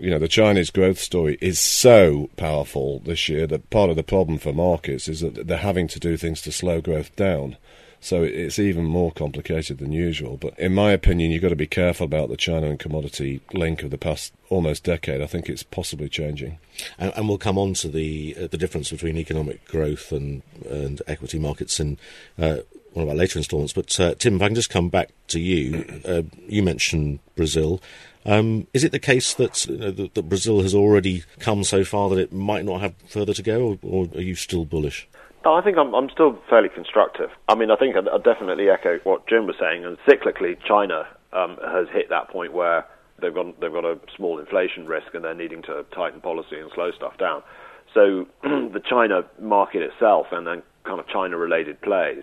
you 0.00 0.10
know 0.10 0.18
the 0.18 0.28
Chinese 0.28 0.70
growth 0.70 0.98
story 0.98 1.38
is 1.40 1.60
so 1.60 2.30
powerful 2.36 3.00
this 3.00 3.28
year 3.28 3.46
that 3.46 3.70
part 3.70 3.90
of 3.90 3.96
the 3.96 4.02
problem 4.02 4.38
for 4.38 4.52
markets 4.52 5.08
is 5.08 5.20
that 5.20 5.46
they're 5.46 5.58
having 5.58 5.88
to 5.88 6.00
do 6.00 6.16
things 6.16 6.42
to 6.42 6.52
slow 6.52 6.80
growth 6.80 7.14
down. 7.16 7.56
So 8.02 8.22
it's 8.22 8.58
even 8.58 8.84
more 8.84 9.12
complicated 9.12 9.78
than 9.78 9.92
usual. 9.92 10.38
But 10.38 10.58
in 10.58 10.74
my 10.74 10.92
opinion, 10.92 11.30
you've 11.30 11.42
got 11.42 11.50
to 11.50 11.56
be 11.56 11.66
careful 11.66 12.04
about 12.04 12.30
the 12.30 12.36
China 12.36 12.68
and 12.68 12.78
commodity 12.78 13.42
link 13.52 13.82
of 13.82 13.90
the 13.90 13.98
past 13.98 14.32
almost 14.48 14.84
decade. 14.84 15.20
I 15.20 15.26
think 15.26 15.48
it's 15.48 15.62
possibly 15.62 16.08
changing. 16.08 16.58
And, 16.98 17.12
and 17.14 17.28
we'll 17.28 17.38
come 17.38 17.58
on 17.58 17.74
to 17.74 17.88
the 17.88 18.36
uh, 18.38 18.46
the 18.46 18.56
difference 18.56 18.90
between 18.90 19.18
economic 19.18 19.66
growth 19.66 20.12
and 20.12 20.42
and 20.68 21.02
equity 21.06 21.38
markets 21.38 21.78
in 21.78 21.98
uh, 22.38 22.58
one 22.94 23.02
of 23.04 23.08
our 23.10 23.14
later 23.14 23.38
instalments. 23.38 23.74
But 23.74 24.00
uh, 24.00 24.14
Tim, 24.14 24.36
if 24.36 24.42
I 24.42 24.46
can 24.46 24.54
just 24.54 24.70
come 24.70 24.88
back 24.88 25.10
to 25.28 25.38
you, 25.38 26.00
uh, 26.04 26.22
you 26.48 26.62
mentioned 26.62 27.20
Brazil. 27.36 27.80
Um, 28.26 28.66
is 28.74 28.84
it 28.84 28.92
the 28.92 28.98
case 28.98 29.32
that, 29.34 29.66
you 29.66 29.78
know, 29.78 29.90
that, 29.92 30.14
that 30.14 30.28
Brazil 30.28 30.60
has 30.60 30.74
already 30.74 31.24
come 31.38 31.64
so 31.64 31.84
far 31.84 32.10
that 32.10 32.18
it 32.18 32.32
might 32.32 32.66
not 32.66 32.82
have 32.82 32.94
further 33.08 33.32
to 33.32 33.42
go, 33.42 33.62
or, 33.62 33.78
or 33.82 34.08
are 34.14 34.20
you 34.20 34.34
still 34.34 34.66
bullish? 34.66 35.08
No, 35.44 35.54
I 35.54 35.62
think 35.62 35.78
I'm, 35.78 35.94
I'm 35.94 36.10
still 36.10 36.38
fairly 36.50 36.68
constructive. 36.68 37.30
I 37.48 37.54
mean, 37.54 37.70
I 37.70 37.76
think 37.76 37.96
I, 37.96 38.00
I 38.00 38.18
definitely 38.18 38.68
echo 38.68 38.98
what 39.04 39.26
Jim 39.26 39.46
was 39.46 39.56
saying. 39.58 39.84
And 39.84 39.96
cyclically, 40.06 40.56
China 40.66 41.06
um, 41.32 41.56
has 41.64 41.86
hit 41.92 42.10
that 42.10 42.28
point 42.28 42.52
where 42.52 42.84
they've 43.20 43.34
got 43.34 43.58
they've 43.60 43.72
got 43.72 43.84
a 43.84 43.98
small 44.16 44.38
inflation 44.38 44.86
risk, 44.86 45.14
and 45.14 45.24
they're 45.24 45.34
needing 45.34 45.62
to 45.62 45.84
tighten 45.94 46.20
policy 46.20 46.58
and 46.58 46.70
slow 46.74 46.90
stuff 46.92 47.16
down. 47.18 47.42
So 47.94 48.26
the 48.42 48.82
China 48.88 49.22
market 49.40 49.82
itself, 49.82 50.26
and 50.30 50.46
then 50.46 50.62
kind 50.84 51.00
of 51.00 51.08
China-related 51.08 51.80
plays, 51.80 52.22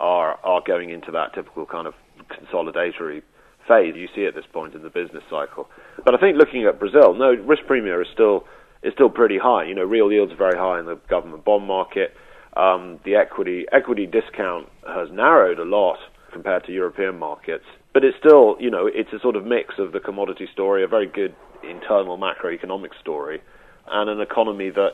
are 0.00 0.38
are 0.42 0.62
going 0.66 0.90
into 0.90 1.10
that 1.12 1.34
typical 1.34 1.66
kind 1.66 1.86
of 1.86 1.94
consolidatory 2.30 3.22
phase 3.68 3.94
you 3.96 4.08
see 4.14 4.24
at 4.24 4.34
this 4.34 4.44
point 4.52 4.74
in 4.74 4.82
the 4.82 4.90
business 4.90 5.24
cycle. 5.28 5.68
But 6.04 6.14
I 6.14 6.18
think 6.18 6.38
looking 6.38 6.64
at 6.64 6.78
Brazil, 6.78 7.14
no 7.14 7.34
risk 7.34 7.66
premium 7.66 8.00
is 8.00 8.06
still 8.14 8.44
is 8.82 8.94
still 8.94 9.10
pretty 9.10 9.36
high. 9.36 9.64
You 9.64 9.74
know, 9.74 9.84
real 9.84 10.10
yields 10.10 10.32
are 10.32 10.36
very 10.36 10.56
high 10.56 10.80
in 10.80 10.86
the 10.86 10.96
government 11.08 11.44
bond 11.44 11.66
market. 11.66 12.14
Um, 12.56 13.00
the 13.04 13.16
equity 13.16 13.66
equity 13.70 14.06
discount 14.06 14.68
has 14.86 15.10
narrowed 15.10 15.58
a 15.58 15.64
lot 15.64 15.98
compared 16.32 16.64
to 16.64 16.72
European 16.72 17.18
markets, 17.18 17.64
but 17.92 18.02
it's 18.02 18.16
still, 18.18 18.56
you 18.58 18.70
know, 18.70 18.86
it's 18.86 19.12
a 19.12 19.20
sort 19.20 19.36
of 19.36 19.44
mix 19.44 19.74
of 19.78 19.92
the 19.92 20.00
commodity 20.00 20.48
story, 20.52 20.82
a 20.82 20.88
very 20.88 21.06
good 21.06 21.34
internal 21.62 22.16
macroeconomic 22.18 22.98
story, 23.00 23.42
and 23.88 24.08
an 24.08 24.20
economy 24.20 24.70
that, 24.70 24.92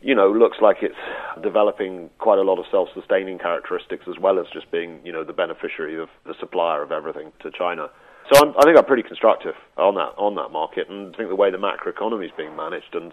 you 0.00 0.14
know, 0.14 0.30
looks 0.30 0.58
like 0.60 0.78
it's 0.82 0.94
developing 1.42 2.08
quite 2.18 2.38
a 2.38 2.42
lot 2.42 2.58
of 2.58 2.66
self-sustaining 2.70 3.38
characteristics 3.38 4.06
as 4.08 4.18
well 4.18 4.38
as 4.38 4.46
just 4.52 4.70
being, 4.70 5.00
you 5.04 5.12
know, 5.12 5.24
the 5.24 5.32
beneficiary 5.32 6.00
of 6.00 6.08
the 6.24 6.34
supplier 6.38 6.82
of 6.82 6.92
everything 6.92 7.32
to 7.40 7.50
China. 7.50 7.90
So 8.32 8.40
I'm, 8.40 8.54
I 8.58 8.62
think 8.62 8.78
I'm 8.78 8.84
pretty 8.84 9.02
constructive 9.02 9.54
on 9.76 9.96
that 9.96 10.14
on 10.16 10.36
that 10.36 10.50
market, 10.50 10.88
and 10.88 11.14
I 11.14 11.18
think 11.18 11.28
the 11.28 11.36
way 11.36 11.50
the 11.50 11.58
macroeconomy 11.58 12.26
is 12.26 12.32
being 12.36 12.54
managed 12.54 12.94
and 12.94 13.12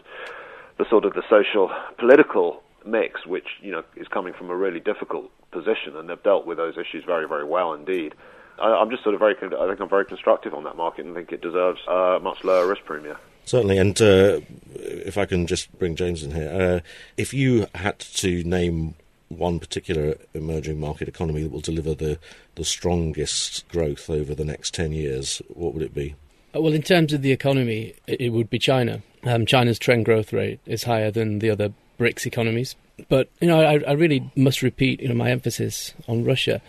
the 0.77 0.85
sort 0.89 1.05
of 1.05 1.13
the 1.13 1.23
social 1.29 1.71
political 1.97 2.61
mix, 2.85 3.25
which 3.25 3.47
you 3.61 3.71
know 3.71 3.83
is 3.95 4.07
coming 4.07 4.33
from 4.33 4.49
a 4.49 4.55
really 4.55 4.79
difficult 4.79 5.31
position, 5.51 5.95
and 5.95 6.09
they've 6.09 6.23
dealt 6.23 6.45
with 6.45 6.57
those 6.57 6.77
issues 6.77 7.03
very, 7.05 7.27
very 7.27 7.45
well 7.45 7.73
indeed. 7.73 8.13
I, 8.61 8.81
am 8.81 8.89
just 8.89 9.03
sort 9.03 9.15
of 9.15 9.19
very, 9.19 9.35
I 9.35 9.67
think 9.67 9.79
I'm 9.79 9.89
very 9.89 10.05
constructive 10.05 10.53
on 10.53 10.63
that 10.65 10.75
market, 10.75 11.05
and 11.05 11.15
think 11.15 11.31
it 11.31 11.41
deserves 11.41 11.79
a 11.87 12.19
much 12.21 12.43
lower 12.43 12.67
risk 12.67 12.83
premium. 12.85 13.17
Certainly, 13.45 13.77
and 13.77 14.01
uh, 14.01 14.41
if 14.75 15.17
I 15.17 15.25
can 15.25 15.47
just 15.47 15.77
bring 15.79 15.95
James 15.95 16.23
in 16.23 16.31
here, 16.31 16.51
uh, 16.51 16.79
if 17.17 17.33
you 17.33 17.67
had 17.73 17.99
to 17.99 18.43
name 18.43 18.95
one 19.29 19.59
particular 19.59 20.17
emerging 20.33 20.79
market 20.79 21.07
economy 21.07 21.43
that 21.43 21.51
will 21.51 21.61
deliver 21.61 21.93
the, 21.93 22.19
the 22.55 22.65
strongest 22.65 23.67
growth 23.69 24.09
over 24.09 24.35
the 24.35 24.45
next 24.45 24.73
10 24.73 24.91
years, 24.91 25.41
what 25.49 25.73
would 25.73 25.83
it 25.83 25.93
be? 25.93 26.15
Uh, 26.55 26.61
well, 26.61 26.73
in 26.73 26.81
terms 26.81 27.13
of 27.13 27.21
the 27.21 27.31
economy, 27.31 27.93
it 28.07 28.33
would 28.33 28.49
be 28.49 28.59
China. 28.59 29.01
Um, 29.23 29.45
China's 29.45 29.79
trend 29.79 30.05
growth 30.05 30.33
rate 30.33 30.59
is 30.65 30.83
higher 30.83 31.11
than 31.11 31.39
the 31.39 31.49
other 31.49 31.73
BRICS 31.99 32.25
economies. 32.25 32.75
But 33.07 33.29
you 33.39 33.47
know, 33.47 33.61
I, 33.61 33.79
I 33.87 33.91
really 33.91 34.31
must 34.35 34.61
repeat, 34.61 35.01
you 35.01 35.09
know, 35.09 35.15
my 35.15 35.29
emphasis 35.29 35.93
on 36.07 36.23
Russia. 36.23 36.61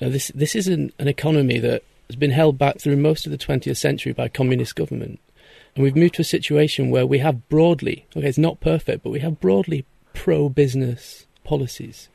This 0.00 0.28
this 0.34 0.54
is 0.54 0.68
an, 0.68 0.92
an 0.98 1.08
economy 1.08 1.58
that 1.60 1.82
has 2.08 2.16
been 2.16 2.30
held 2.30 2.58
back 2.58 2.78
through 2.78 2.96
most 2.96 3.24
of 3.24 3.32
the 3.32 3.38
20th 3.38 3.76
century 3.76 4.12
by 4.12 4.28
communist 4.28 4.76
government, 4.76 5.20
and 5.74 5.82
we've 5.84 5.96
moved 5.96 6.14
to 6.14 6.22
a 6.22 6.26
situation 6.26 6.90
where 6.90 7.06
we 7.06 7.18
have 7.18 7.48
broadly, 7.48 8.04
okay, 8.16 8.28
it's 8.28 8.36
not 8.36 8.60
perfect, 8.60 9.02
but 9.02 9.10
we 9.10 9.20
have 9.20 9.40
broadly 9.40 9.86
pro-business 10.12 11.26
policies, 11.44 12.08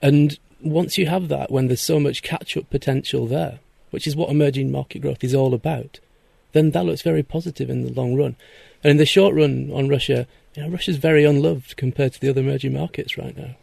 and 0.00 0.38
once 0.60 0.96
you 0.96 1.06
have 1.06 1.28
that, 1.28 1.50
when 1.50 1.66
there's 1.66 1.80
so 1.80 2.00
much 2.00 2.22
catch-up 2.22 2.70
potential 2.70 3.26
there, 3.26 3.58
which 3.90 4.06
is 4.06 4.16
what 4.16 4.30
emerging 4.30 4.70
market 4.72 5.00
growth 5.00 5.22
is 5.22 5.34
all 5.34 5.54
about, 5.54 6.00
then 6.52 6.70
that 6.70 6.86
looks 6.86 7.02
very 7.02 7.22
positive 7.22 7.68
in 7.68 7.82
the 7.82 7.92
long 7.92 8.16
run. 8.16 8.36
And 8.82 8.92
in 8.92 8.96
the 8.96 9.06
short 9.06 9.34
run 9.34 9.70
on 9.72 9.88
Russia, 9.88 10.26
you 10.54 10.62
know, 10.62 10.68
Russia's 10.70 10.96
very 10.96 11.24
unloved 11.24 11.76
compared 11.76 12.12
to 12.14 12.20
the 12.20 12.28
other 12.30 12.40
emerging 12.40 12.72
markets 12.72 13.18
right 13.18 13.36
now. 13.36 13.56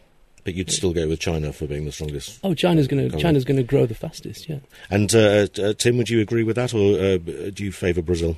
But 0.43 0.55
you'd 0.55 0.71
still 0.71 0.91
go 0.91 1.07
with 1.07 1.19
China 1.19 1.53
for 1.53 1.67
being 1.67 1.85
the 1.85 1.91
strongest. 1.91 2.39
Oh, 2.43 2.55
China's 2.55 2.87
going 2.87 3.09
to 3.09 3.17
China's 3.17 3.45
going 3.45 3.57
to 3.57 3.63
grow 3.63 3.85
the 3.85 3.93
fastest. 3.93 4.49
Yeah. 4.49 4.59
And 4.89 5.13
uh, 5.13 5.47
uh, 5.61 5.73
Tim, 5.73 5.97
would 5.97 6.09
you 6.09 6.19
agree 6.19 6.43
with 6.43 6.55
that, 6.55 6.73
or 6.73 6.99
uh, 6.99 7.17
do 7.51 7.63
you 7.63 7.71
favour 7.71 8.01
Brazil? 8.01 8.37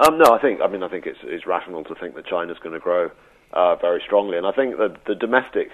Um, 0.00 0.16
no, 0.16 0.32
I 0.32 0.40
think 0.40 0.62
I 0.62 0.66
mean 0.66 0.82
I 0.82 0.88
think 0.88 1.06
it's, 1.06 1.18
it's 1.24 1.46
rational 1.46 1.84
to 1.84 1.94
think 1.94 2.14
that 2.14 2.26
China's 2.26 2.58
going 2.58 2.72
to 2.72 2.80
grow 2.80 3.10
uh, 3.52 3.76
very 3.76 4.02
strongly, 4.04 4.38
and 4.38 4.46
I 4.46 4.52
think 4.52 4.78
that 4.78 5.04
the 5.06 5.14
domestic, 5.14 5.72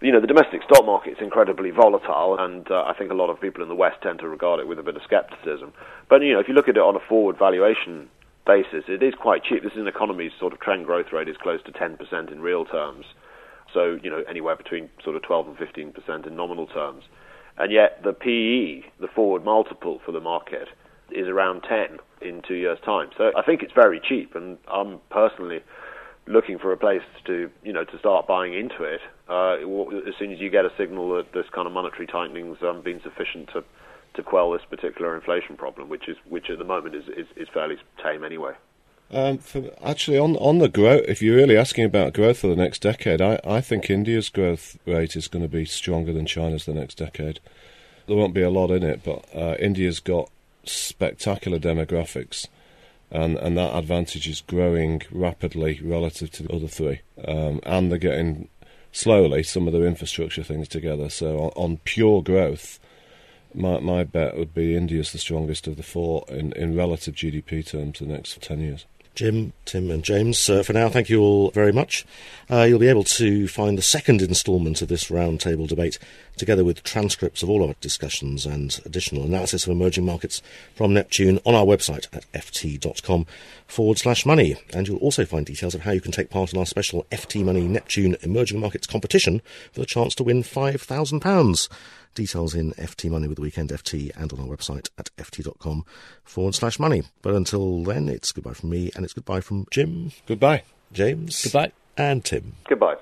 you 0.00 0.12
know, 0.12 0.20
the 0.20 0.28
domestic 0.28 0.62
stock 0.62 0.86
market 0.86 1.14
is 1.14 1.18
incredibly 1.20 1.70
volatile, 1.70 2.36
and 2.38 2.70
uh, 2.70 2.84
I 2.86 2.94
think 2.96 3.10
a 3.10 3.14
lot 3.14 3.30
of 3.30 3.40
people 3.40 3.64
in 3.64 3.68
the 3.68 3.74
West 3.74 4.00
tend 4.00 4.20
to 4.20 4.28
regard 4.28 4.60
it 4.60 4.68
with 4.68 4.78
a 4.78 4.84
bit 4.84 4.94
of 4.94 5.02
scepticism. 5.10 5.72
But 6.08 6.22
you 6.22 6.34
know, 6.34 6.38
if 6.38 6.46
you 6.46 6.54
look 6.54 6.68
at 6.68 6.76
it 6.76 6.82
on 6.82 6.94
a 6.94 7.00
forward 7.00 7.36
valuation 7.36 8.08
basis, 8.48 8.84
it 8.88 9.02
is 9.02 9.14
quite 9.14 9.44
cheap. 9.44 9.62
This 9.62 9.74
is 9.74 9.80
an 9.80 9.86
economy's 9.86 10.32
sort 10.40 10.54
of 10.54 10.60
trend 10.60 10.86
growth 10.86 11.12
rate 11.12 11.28
is 11.28 11.36
close 11.36 11.60
to 11.64 11.72
10% 11.72 12.32
in 12.32 12.40
real 12.40 12.64
terms. 12.64 13.04
So, 13.74 13.98
you 14.02 14.10
know, 14.10 14.24
anywhere 14.28 14.56
between 14.56 14.88
sort 15.04 15.14
of 15.14 15.22
12 15.22 15.48
and 15.48 15.56
15% 15.58 16.26
in 16.26 16.34
nominal 16.34 16.66
terms. 16.66 17.04
And 17.58 17.70
yet 17.70 18.02
the 18.02 18.14
PE, 18.14 18.88
the 18.98 19.08
forward 19.14 19.44
multiple 19.44 20.00
for 20.04 20.12
the 20.12 20.20
market, 20.20 20.68
is 21.10 21.28
around 21.28 21.62
10 21.68 21.98
in 22.22 22.42
two 22.46 22.54
years' 22.54 22.78
time. 22.84 23.10
So 23.18 23.30
I 23.36 23.42
think 23.42 23.62
it's 23.62 23.72
very 23.74 24.00
cheap, 24.00 24.34
and 24.34 24.56
I'm 24.72 25.00
personally 25.10 25.60
looking 26.26 26.58
for 26.58 26.72
a 26.72 26.76
place 26.76 27.02
to, 27.26 27.50
you 27.62 27.72
know, 27.72 27.84
to 27.84 27.98
start 27.98 28.26
buying 28.26 28.54
into 28.54 28.84
it 28.84 29.00
uh, 29.28 29.54
as 30.06 30.14
soon 30.18 30.32
as 30.32 30.38
you 30.38 30.50
get 30.50 30.64
a 30.64 30.70
signal 30.76 31.16
that 31.16 31.32
this 31.32 31.46
kind 31.54 31.66
of 31.66 31.72
monetary 31.72 32.06
tightening's 32.06 32.58
um, 32.62 32.82
been 32.82 33.00
sufficient 33.02 33.48
to 33.52 33.64
to 34.18 34.22
quell 34.24 34.50
this 34.50 34.64
particular 34.68 35.14
inflation 35.14 35.56
problem, 35.56 35.88
which 35.88 36.08
is 36.08 36.16
which 36.28 36.50
at 36.50 36.58
the 36.58 36.64
moment 36.64 36.94
is 36.94 37.04
is, 37.08 37.26
is 37.36 37.48
fairly 37.54 37.76
tame 38.02 38.24
anyway. 38.24 38.52
Um, 39.10 39.38
for, 39.38 39.70
actually, 39.82 40.18
on 40.18 40.36
on 40.36 40.58
the 40.58 40.68
growth, 40.68 41.04
if 41.08 41.22
you're 41.22 41.36
really 41.36 41.56
asking 41.56 41.84
about 41.84 42.12
growth 42.12 42.40
for 42.40 42.48
the 42.48 42.56
next 42.56 42.82
decade, 42.82 43.22
I, 43.22 43.40
I 43.46 43.60
think 43.60 43.88
India's 43.88 44.28
growth 44.28 44.76
rate 44.86 45.14
is 45.16 45.28
going 45.28 45.44
to 45.44 45.48
be 45.48 45.64
stronger 45.64 46.12
than 46.12 46.26
China's 46.26 46.66
the 46.66 46.74
next 46.74 46.96
decade. 46.96 47.38
There 48.06 48.16
won't 48.16 48.34
be 48.34 48.42
a 48.42 48.50
lot 48.50 48.70
in 48.70 48.82
it, 48.82 49.02
but 49.04 49.24
uh, 49.34 49.54
India's 49.60 50.00
got 50.00 50.30
spectacular 50.64 51.60
demographics, 51.60 52.48
and 53.10 53.38
and 53.38 53.56
that 53.56 53.74
advantage 53.74 54.28
is 54.28 54.40
growing 54.40 55.02
rapidly 55.12 55.80
relative 55.82 56.32
to 56.32 56.42
the 56.42 56.52
other 56.52 56.68
three, 56.68 57.02
um, 57.24 57.60
and 57.62 57.90
they're 57.90 57.98
getting 57.98 58.48
slowly 58.90 59.44
some 59.44 59.68
of 59.68 59.72
their 59.72 59.86
infrastructure 59.86 60.42
things 60.42 60.66
together. 60.66 61.08
So 61.08 61.38
on, 61.38 61.50
on 61.54 61.76
pure 61.84 62.20
growth, 62.20 62.80
my 63.54 63.80
my 63.80 64.04
bet 64.04 64.36
would 64.36 64.54
be 64.54 64.76
India's 64.76 65.12
the 65.12 65.18
strongest 65.18 65.66
of 65.66 65.76
the 65.76 65.82
four 65.82 66.24
in, 66.28 66.52
in 66.52 66.76
relative 66.76 67.14
GDP 67.14 67.66
terms 67.66 68.00
in 68.00 68.08
the 68.08 68.14
next 68.14 68.40
10 68.40 68.60
years. 68.60 68.86
Jim, 69.18 69.52
Tim, 69.64 69.90
and 69.90 70.04
James, 70.04 70.48
uh, 70.48 70.62
for 70.62 70.72
now, 70.72 70.88
thank 70.88 71.10
you 71.10 71.20
all 71.20 71.50
very 71.50 71.72
much. 71.72 72.06
Uh, 72.48 72.62
you'll 72.62 72.78
be 72.78 72.86
able 72.86 73.02
to 73.02 73.48
find 73.48 73.76
the 73.76 73.82
second 73.82 74.22
instalment 74.22 74.80
of 74.80 74.86
this 74.86 75.10
roundtable 75.10 75.66
debate, 75.66 75.98
together 76.36 76.64
with 76.64 76.84
transcripts 76.84 77.42
of 77.42 77.50
all 77.50 77.66
our 77.66 77.74
discussions 77.80 78.46
and 78.46 78.78
additional 78.84 79.24
analysis 79.24 79.66
of 79.66 79.72
emerging 79.72 80.04
markets 80.04 80.40
from 80.76 80.94
Neptune 80.94 81.40
on 81.44 81.56
our 81.56 81.64
website 81.64 82.06
at 82.14 82.30
ft.com 82.30 83.26
forward 83.66 83.98
slash 83.98 84.24
money. 84.24 84.54
And 84.72 84.86
you'll 84.86 84.98
also 84.98 85.24
find 85.24 85.44
details 85.44 85.74
of 85.74 85.80
how 85.80 85.90
you 85.90 86.00
can 86.00 86.12
take 86.12 86.30
part 86.30 86.52
in 86.52 86.58
our 86.60 86.66
special 86.66 87.04
FT 87.10 87.44
Money 87.44 87.66
Neptune 87.66 88.16
Emerging 88.22 88.60
Markets 88.60 88.86
competition 88.86 89.42
for 89.72 89.80
the 89.80 89.86
chance 89.86 90.14
to 90.14 90.22
win 90.22 90.44
£5,000. 90.44 91.68
Details 92.14 92.54
in 92.54 92.72
FT 92.72 93.10
Money 93.10 93.28
with 93.28 93.36
the 93.36 93.42
Weekend 93.42 93.70
FT 93.70 94.10
and 94.16 94.32
on 94.32 94.40
our 94.40 94.46
website 94.46 94.88
at 94.98 95.10
ft.com 95.16 95.84
forward 96.24 96.54
slash 96.54 96.78
money. 96.78 97.02
But 97.22 97.34
until 97.34 97.84
then, 97.84 98.08
it's 98.08 98.32
goodbye 98.32 98.54
from 98.54 98.70
me 98.70 98.90
and 98.94 99.04
it's 99.04 99.14
goodbye 99.14 99.40
from 99.40 99.66
Jim. 99.70 100.12
Goodbye. 100.26 100.62
James. 100.92 101.42
Goodbye. 101.44 101.72
And 101.96 102.24
Tim. 102.24 102.54
Goodbye. 102.68 102.96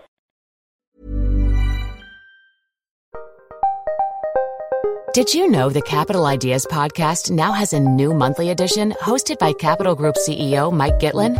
Did 5.16 5.32
you 5.32 5.50
know 5.50 5.70
the 5.70 5.80
Capital 5.80 6.26
Ideas 6.26 6.66
podcast 6.66 7.30
now 7.30 7.52
has 7.52 7.72
a 7.72 7.80
new 7.80 8.12
monthly 8.12 8.50
edition 8.50 8.92
hosted 9.00 9.38
by 9.38 9.54
Capital 9.54 9.94
Group 9.94 10.16
CEO 10.16 10.70
Mike 10.70 10.98
Gitlin? 10.98 11.38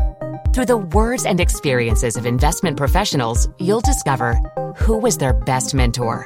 Through 0.54 0.64
the 0.64 0.78
words 0.78 1.26
and 1.26 1.38
experiences 1.38 2.16
of 2.16 2.24
investment 2.24 2.78
professionals, 2.78 3.46
you'll 3.58 3.82
discover 3.82 4.36
who 4.78 4.96
was 4.96 5.18
their 5.18 5.34
best 5.34 5.74
mentor, 5.74 6.24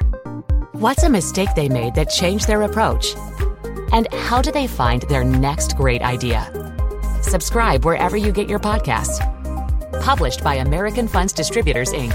what's 0.81 1.03
a 1.03 1.09
mistake 1.09 1.49
they 1.55 1.69
made 1.69 1.93
that 1.93 2.09
changed 2.09 2.47
their 2.47 2.63
approach, 2.63 3.15
and 3.93 4.11
how 4.13 4.41
do 4.41 4.51
they 4.51 4.65
find 4.65 5.03
their 5.03 5.23
next 5.23 5.77
great 5.77 6.01
idea. 6.01 6.49
Subscribe 7.21 7.85
wherever 7.85 8.17
you 8.17 8.31
get 8.31 8.49
your 8.49 8.59
podcasts. 8.59 9.19
Published 10.01 10.43
by 10.43 10.55
American 10.55 11.07
Funds 11.07 11.33
Distributors, 11.33 11.93
Inc. 11.93 12.13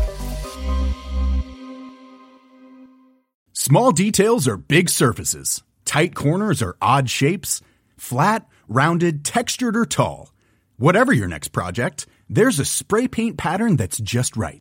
Small 3.53 3.93
details 3.93 4.49
are 4.49 4.57
big 4.57 4.89
surfaces. 4.89 5.63
Tight 5.85 6.17
corners 6.17 6.61
are 6.61 6.77
odd 6.83 7.09
shapes. 7.09 7.61
Flat, 7.97 8.49
rounded, 8.67 9.25
textured, 9.25 9.77
or 9.77 9.87
tall. 9.87 10.33
Whatever 10.77 11.13
your 11.13 11.29
next 11.29 11.49
project, 11.49 12.07
there's 12.29 12.59
a 12.59 12.65
spray 12.65 13.07
paint 13.07 13.37
pattern 13.37 13.77
that's 13.77 13.99
just 13.99 14.37
right. 14.37 14.61